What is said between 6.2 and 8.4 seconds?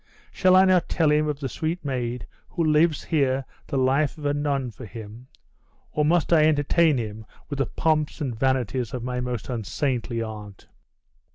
I entertain him with the pomps and